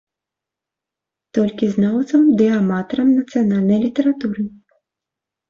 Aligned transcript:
Толькі 1.37 1.65
знаўцам 1.75 2.23
ды 2.41 2.47
аматарам 2.61 3.13
нацыянальнай 3.19 3.79
літаратуры. 3.87 4.41